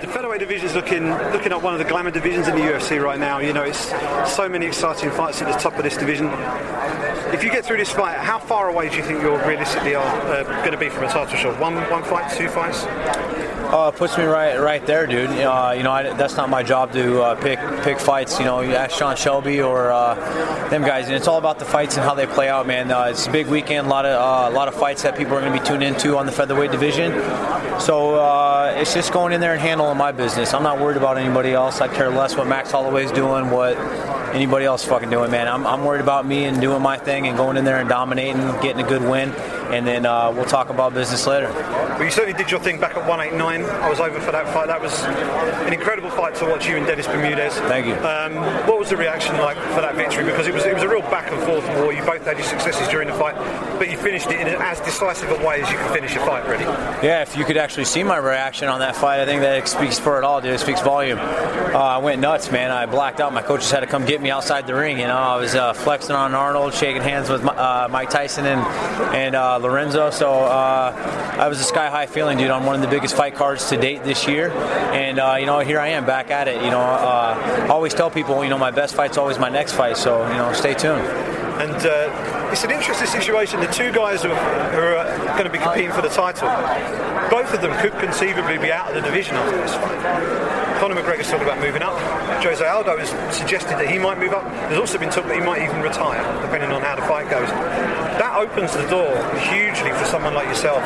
the 0.00 0.06
featherweight 0.06 0.40
division 0.40 0.66
is 0.66 0.74
looking 0.74 1.10
looking 1.10 1.52
at 1.52 1.62
one 1.62 1.74
of 1.74 1.78
the 1.78 1.84
glamour 1.84 2.10
divisions 2.10 2.48
in 2.48 2.56
the 2.56 2.62
UFC 2.62 3.02
right 3.02 3.18
now. 3.18 3.38
You 3.38 3.52
know, 3.52 3.62
it's 3.62 3.92
so 4.32 4.48
many 4.48 4.66
exciting 4.66 5.10
fights 5.10 5.42
at 5.42 5.52
the 5.52 5.58
top 5.58 5.76
of 5.76 5.84
this 5.84 5.96
division. 5.96 6.26
If 7.34 7.44
you 7.44 7.50
get 7.50 7.64
through 7.64 7.76
this 7.76 7.90
fight, 7.90 8.16
how 8.18 8.38
far 8.38 8.70
away 8.70 8.88
do 8.88 8.96
you 8.96 9.02
think 9.02 9.22
you're 9.22 9.38
realistically 9.46 9.94
uh, 9.94 10.42
going 10.60 10.72
to 10.72 10.78
be 10.78 10.88
from 10.88 11.04
a 11.04 11.08
title 11.08 11.36
shot? 11.36 11.60
One 11.60 11.76
one 11.90 12.02
fight, 12.02 12.32
two 12.36 12.48
fights? 12.48 12.84
Uh, 13.70 13.92
puts 13.92 14.18
me 14.18 14.24
right 14.24 14.58
right 14.58 14.84
there, 14.84 15.06
dude. 15.06 15.30
Uh, 15.30 15.72
you 15.76 15.84
know, 15.84 15.92
I, 15.92 16.12
that's 16.14 16.36
not 16.36 16.50
my 16.50 16.60
job 16.60 16.92
to 16.92 17.22
uh, 17.22 17.34
pick 17.36 17.60
pick 17.84 18.00
fights. 18.00 18.40
You 18.40 18.44
know, 18.44 18.62
you 18.62 18.74
ask 18.74 18.98
Sean 18.98 19.14
Shelby 19.14 19.62
or 19.62 19.92
uh, 19.92 20.16
them 20.70 20.82
guys, 20.82 21.06
and 21.06 21.14
it's 21.14 21.28
all 21.28 21.38
about 21.38 21.60
the 21.60 21.64
fights 21.64 21.96
and 21.96 22.04
how 22.04 22.14
they 22.14 22.26
play 22.26 22.48
out, 22.48 22.66
man. 22.66 22.90
Uh, 22.90 23.04
it's 23.04 23.28
a 23.28 23.30
big 23.30 23.46
weekend, 23.46 23.86
a 23.86 23.90
lot 23.90 24.06
of 24.06 24.20
uh, 24.20 24.52
a 24.52 24.54
lot 24.54 24.66
of 24.66 24.74
fights 24.74 25.04
that 25.04 25.16
people 25.16 25.34
are 25.34 25.40
going 25.40 25.52
to 25.52 25.58
be 25.60 25.64
tuned 25.64 25.84
into 25.84 26.18
on 26.18 26.26
the 26.26 26.32
featherweight 26.32 26.72
division. 26.72 27.12
So 27.80 28.18
it's 28.76 28.92
just 28.92 29.12
going 29.12 29.32
in 29.32 29.40
there 29.40 29.52
and 29.52 29.60
handling 29.60 29.96
my 29.96 30.10
business. 30.10 30.52
I'm 30.52 30.64
not 30.64 30.80
worried 30.80 30.96
about 30.96 31.16
anybody 31.16 31.52
else. 31.52 31.80
I 31.80 31.86
care 31.86 32.10
less 32.10 32.36
what 32.36 32.48
Max 32.48 32.72
Holloway's 32.72 33.12
doing, 33.12 33.50
what 33.50 33.76
anybody 34.34 34.64
else 34.64 34.84
fucking 34.84 35.10
doing, 35.10 35.30
man. 35.30 35.48
I'm, 35.48 35.66
I'm 35.66 35.84
worried 35.84 36.00
about 36.00 36.26
me 36.26 36.44
and 36.44 36.60
doing 36.60 36.82
my 36.82 36.96
thing 36.96 37.26
and 37.26 37.36
going 37.36 37.56
in 37.56 37.64
there 37.64 37.78
and 37.78 37.88
dominating, 37.88 38.40
getting 38.60 38.84
a 38.84 38.88
good 38.88 39.02
win, 39.02 39.30
and 39.70 39.86
then 39.86 40.06
uh, 40.06 40.32
we'll 40.32 40.44
talk 40.44 40.68
about 40.70 40.94
business 40.94 41.26
later. 41.26 41.50
Well, 41.52 42.04
you 42.04 42.10
certainly 42.10 42.36
did 42.36 42.50
your 42.50 42.60
thing 42.60 42.80
back 42.80 42.96
at 42.96 43.06
189. 43.06 43.64
I 43.64 43.88
was 43.88 44.00
over 44.00 44.20
for 44.20 44.32
that 44.32 44.46
fight. 44.52 44.66
That 44.66 44.80
was 44.80 45.02
an 45.66 45.72
incredible 45.72 46.10
fight 46.10 46.34
to 46.36 46.46
watch 46.46 46.68
you 46.68 46.76
and 46.76 46.86
Dennis 46.86 47.06
Bermudez. 47.06 47.54
Thank 47.68 47.86
you. 47.86 47.94
Um, 47.94 48.34
what 48.66 48.78
was 48.78 48.90
the 48.90 48.96
reaction 48.96 49.36
like 49.38 49.56
for 49.74 49.80
that 49.80 49.94
victory? 49.94 50.24
Because 50.24 50.46
it 50.46 50.54
was 50.54 50.64
it 50.64 50.74
was 50.74 50.82
a 50.82 50.88
real 50.88 51.02
back 51.02 51.30
and 51.30 51.40
forth 51.42 51.66
war. 51.78 51.92
You 51.92 52.02
both 52.04 52.24
had 52.24 52.36
your 52.36 52.46
successes 52.46 52.88
during 52.88 53.08
the 53.08 53.14
fight, 53.14 53.36
but 53.78 53.90
you 53.90 53.96
finished 53.96 54.28
it 54.30 54.40
in 54.40 54.48
as 54.48 54.80
decisive 54.80 55.30
a 55.30 55.46
way 55.46 55.62
as 55.62 55.70
you 55.70 55.78
could 55.78 55.92
finish 55.92 56.16
a 56.16 56.20
fight, 56.20 56.46
really. 56.48 56.64
Yeah, 56.64 57.22
if 57.22 57.36
you 57.36 57.44
could 57.44 57.56
actually 57.56 57.84
see 57.84 58.02
my 58.02 58.16
reaction 58.16 58.68
on 58.68 58.80
that 58.80 58.96
fight, 58.96 59.20
I 59.20 59.26
think 59.26 59.42
that 59.42 59.68
speaks 59.68 59.98
for 59.98 60.18
it 60.18 60.24
all, 60.24 60.40
dude. 60.40 60.52
It 60.52 60.60
speaks 60.60 60.80
volume. 60.80 61.18
Uh, 61.18 61.78
I 61.78 61.98
went 61.98 62.20
nuts, 62.20 62.50
man. 62.50 62.70
I 62.70 62.86
blacked 62.86 63.20
out. 63.20 63.32
My 63.32 63.42
coaches 63.42 63.70
had 63.70 63.80
to 63.80 63.86
come 63.86 64.04
get 64.04 64.20
me 64.20 64.30
outside 64.30 64.66
the 64.66 64.74
ring. 64.74 64.98
You 64.98 65.06
know, 65.06 65.16
I 65.16 65.36
was 65.36 65.54
uh, 65.54 65.72
flexing 65.72 66.14
on 66.14 66.34
Arnold, 66.34 66.74
shaking 66.74 67.02
hands 67.02 67.28
with 67.28 67.44
uh, 67.44 67.88
Mike 67.90 68.10
Tyson 68.10 68.46
and 68.46 68.60
and 69.14 69.36
uh, 69.36 69.58
Lorenzo. 69.60 70.10
So 70.10 70.30
uh, 70.30 71.36
I 71.38 71.48
was 71.48 71.60
a 71.60 71.64
sky 71.64 71.88
high 71.88 72.06
feeling, 72.06 72.38
dude, 72.38 72.50
on 72.50 72.64
one 72.64 72.74
of 72.74 72.80
the 72.82 72.88
biggest 72.88 73.16
fight 73.16 73.34
cards 73.34 73.68
to 73.68 73.76
date 73.76 74.04
this 74.04 74.26
year. 74.26 74.50
And 74.50 75.18
uh, 75.18 75.36
you 75.38 75.46
know, 75.46 75.60
here 75.60 75.78
I 75.78 75.88
am 75.88 76.06
back 76.06 76.30
at 76.30 76.48
it. 76.48 76.62
You 76.62 76.70
know, 76.70 76.80
I 76.80 77.68
always 77.68 77.94
tell 77.94 78.10
people, 78.10 78.42
you 78.42 78.50
know, 78.50 78.58
my 78.58 78.70
best 78.70 78.94
fight's 78.94 79.18
always 79.18 79.38
my 79.38 79.48
next 79.48 79.72
fight. 79.72 79.96
So 79.96 80.26
you 80.28 80.38
know, 80.38 80.52
stay 80.52 80.74
tuned. 80.74 81.06
And 81.60 81.70
it's 82.52 82.64
an 82.64 82.70
interesting 82.70 83.06
situation. 83.06 83.60
The 83.60 83.66
two 83.66 83.92
guys 83.92 84.22
who 84.22 84.30
are 84.30 85.04
going 85.32 85.44
to 85.44 85.50
be 85.50 85.58
competing 85.58 85.92
for 85.92 86.02
the 86.02 86.08
title, 86.08 86.48
both 87.30 87.52
of 87.54 87.60
them 87.60 87.76
could 87.80 87.92
conceivably 88.00 88.58
be 88.58 88.72
out 88.72 88.88
of 88.88 88.94
the 88.94 89.02
division 89.02 89.36
after 89.36 89.56
this 89.56 89.74
fight. 89.74 90.69
Conor 90.80 90.94
McGregor's 90.94 91.28
talking 91.28 91.46
about 91.46 91.60
moving 91.60 91.82
up. 91.82 91.92
Jose 92.42 92.66
Aldo 92.66 92.96
has 92.96 93.10
suggested 93.36 93.72
that 93.72 93.90
he 93.90 93.98
might 93.98 94.18
move 94.18 94.32
up. 94.32 94.44
There's 94.70 94.80
also 94.80 94.96
been 94.96 95.10
talk 95.10 95.26
that 95.26 95.34
he 95.34 95.44
might 95.44 95.60
even 95.60 95.82
retire, 95.82 96.22
depending 96.40 96.72
on 96.72 96.80
how 96.80 96.96
the 96.96 97.02
fight 97.02 97.28
goes. 97.28 97.46
That 97.50 98.34
opens 98.34 98.72
the 98.72 98.88
door 98.88 99.12
hugely 99.52 99.92
for 99.92 100.06
someone 100.06 100.32
like 100.32 100.48
yourself 100.48 100.82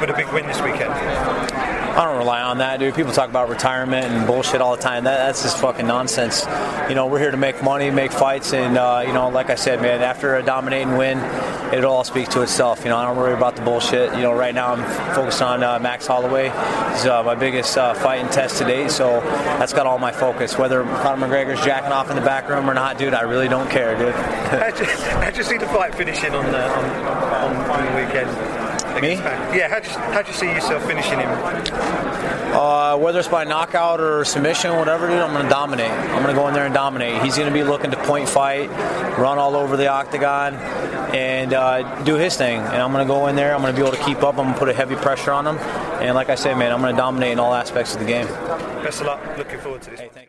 with 0.00 0.10
a 0.10 0.14
big 0.14 0.32
win 0.32 0.46
this 0.46 0.62
weekend. 0.62 0.92
I 0.92 2.04
don't 2.04 2.18
rely 2.18 2.42
on 2.42 2.58
that, 2.58 2.78
dude. 2.78 2.94
People 2.94 3.12
talk 3.12 3.28
about 3.28 3.48
retirement 3.48 4.06
and 4.06 4.24
bullshit 4.24 4.60
all 4.60 4.76
the 4.76 4.82
time. 4.82 5.02
That, 5.02 5.16
that's 5.16 5.42
just 5.42 5.58
fucking 5.58 5.84
nonsense. 5.84 6.46
You 6.88 6.94
know, 6.94 7.08
we're 7.08 7.18
here 7.18 7.32
to 7.32 7.36
make 7.36 7.60
money, 7.60 7.90
make 7.90 8.12
fights, 8.12 8.52
and 8.54 8.78
uh, 8.78 9.02
you 9.04 9.12
know, 9.12 9.30
like 9.30 9.50
I 9.50 9.56
said, 9.56 9.82
man, 9.82 10.00
after 10.00 10.36
a 10.36 10.44
dominating 10.44 10.96
win, 10.96 11.18
it 11.74 11.84
all 11.84 12.04
speaks 12.04 12.28
to 12.34 12.42
itself. 12.42 12.84
You 12.84 12.90
know, 12.90 12.96
I 12.96 13.04
don't 13.04 13.16
worry 13.16 13.34
about 13.34 13.56
the 13.56 13.62
bullshit. 13.62 14.14
You 14.14 14.22
know, 14.22 14.32
right 14.32 14.54
now 14.54 14.74
I'm 14.74 15.14
focused 15.14 15.42
on 15.42 15.64
uh, 15.64 15.80
Max 15.80 16.06
Holloway. 16.06 16.50
He's 16.92 17.04
uh, 17.04 17.24
my 17.24 17.34
biggest 17.34 17.76
uh, 17.76 17.94
fight 17.94 18.20
and 18.20 18.30
test 18.30 18.58
to 18.58 18.64
date, 18.64 18.92
so 18.92 19.07
that's 19.58 19.72
got 19.72 19.86
all 19.86 19.98
my 19.98 20.12
focus. 20.12 20.56
Whether 20.58 20.82
Conor 20.82 21.26
McGregor's 21.26 21.64
jacking 21.64 21.92
off 21.92 22.10
in 22.10 22.16
the 22.16 22.22
back 22.22 22.48
room 22.48 22.68
or 22.68 22.74
not, 22.74 22.98
dude, 22.98 23.14
I 23.14 23.22
really 23.22 23.48
don't 23.48 23.70
care, 23.70 23.96
dude. 23.98 24.14
how'd, 24.14 24.78
you, 24.78 24.86
how'd 24.86 25.36
you 25.36 25.42
see 25.42 25.58
the 25.58 25.66
fight 25.66 25.94
finishing 25.94 26.34
on 26.34 26.44
the, 26.50 26.64
on, 26.68 26.84
on, 26.84 27.70
on 27.70 27.86
the 27.86 28.06
weekend? 28.06 28.68
Me? 29.02 29.12
Yeah, 29.12 29.68
how'd 29.68 29.84
you, 29.84 29.92
how'd 29.92 30.26
you 30.26 30.32
see 30.32 30.46
yourself 30.46 30.84
finishing 30.84 31.20
him? 31.20 31.28
Uh, 31.28 32.96
whether 32.96 33.20
it's 33.20 33.28
by 33.28 33.44
knockout 33.44 34.00
or 34.00 34.24
submission, 34.24 34.74
whatever, 34.76 35.06
dude, 35.06 35.18
I'm 35.18 35.32
going 35.32 35.44
to 35.44 35.48
dominate. 35.48 35.90
I'm 35.90 36.22
going 36.22 36.34
to 36.34 36.40
go 36.40 36.48
in 36.48 36.54
there 36.54 36.64
and 36.64 36.74
dominate. 36.74 37.22
He's 37.22 37.36
going 37.36 37.46
to 37.46 37.54
be 37.54 37.62
looking 37.62 37.92
to 37.92 37.96
point 38.04 38.28
fight, 38.28 38.68
run 39.16 39.38
all 39.38 39.54
over 39.54 39.76
the 39.76 39.86
octagon, 39.86 40.54
and 41.14 41.52
uh, 41.52 42.02
do 42.02 42.16
his 42.16 42.36
thing. 42.36 42.58
And 42.58 42.82
I'm 42.82 42.90
going 42.90 43.06
to 43.06 43.12
go 43.12 43.28
in 43.28 43.36
there. 43.36 43.54
I'm 43.54 43.60
going 43.60 43.72
to 43.72 43.80
be 43.80 43.86
able 43.86 43.96
to 43.96 44.04
keep 44.04 44.24
up. 44.24 44.38
I'm 44.38 44.46
going 44.46 44.54
to 44.54 44.58
put 44.58 44.68
a 44.68 44.74
heavy 44.74 44.96
pressure 44.96 45.30
on 45.30 45.46
him. 45.46 45.58
And 46.02 46.16
like 46.16 46.28
I 46.28 46.34
said, 46.34 46.58
man, 46.58 46.72
I'm 46.72 46.80
going 46.80 46.92
to 46.92 47.00
dominate 47.00 47.32
in 47.32 47.38
all 47.38 47.54
aspects 47.54 47.94
of 47.94 48.00
the 48.00 48.06
game. 48.06 48.26
Best 48.82 49.00
of 49.00 49.06
luck. 49.06 49.36
Looking 49.36 49.60
forward 49.60 49.82
to 49.82 49.90
this. 49.90 50.00
Hey, 50.00 50.28